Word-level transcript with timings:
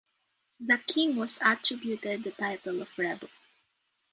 The 0.59 0.79
King 0.87 1.17
was 1.17 1.37
attributed 1.43 2.23
the 2.23 2.31
title 2.31 2.81
of 2.81 2.89
rebel. 2.97 3.29